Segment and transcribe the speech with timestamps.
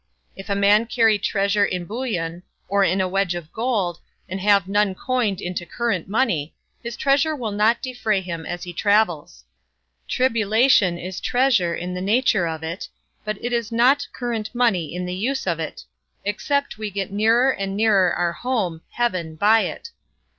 [0.35, 4.67] If a man carry treasure in bullion, or in a wedge of gold, and have
[4.67, 9.43] none coined into current money, his treasure will not defray him as he travels.
[10.07, 12.89] Tribulation is treasure in the nature of it,
[13.23, 15.83] but it is not current money in the use of it,
[16.25, 19.91] except we get nearer and nearer our home, heaven, by it.